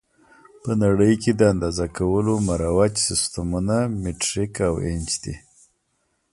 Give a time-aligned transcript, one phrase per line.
[0.63, 5.35] په نړۍ کې د اندازه کولو مروج سیسټمونه مټریک او ایچ دي.